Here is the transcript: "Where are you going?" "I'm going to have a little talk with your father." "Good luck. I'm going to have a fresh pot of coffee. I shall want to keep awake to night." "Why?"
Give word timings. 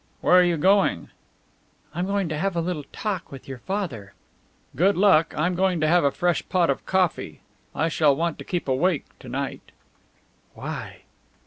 "Where 0.21 0.33
are 0.33 0.43
you 0.43 0.57
going?" 0.57 1.09
"I'm 1.93 2.07
going 2.07 2.27
to 2.29 2.37
have 2.39 2.55
a 2.55 2.59
little 2.59 2.85
talk 2.91 3.31
with 3.31 3.47
your 3.47 3.59
father." 3.59 4.15
"Good 4.75 4.97
luck. 4.97 5.31
I'm 5.37 5.53
going 5.53 5.79
to 5.79 5.87
have 5.87 6.03
a 6.03 6.09
fresh 6.09 6.41
pot 6.49 6.71
of 6.71 6.87
coffee. 6.87 7.41
I 7.75 7.87
shall 7.87 8.15
want 8.15 8.39
to 8.39 8.43
keep 8.43 8.67
awake 8.67 9.05
to 9.19 9.29
night." 9.29 9.71
"Why?" 10.55 11.01